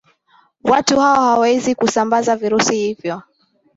[0.63, 3.21] watu hao hawawezi kusambaza virusi hivyo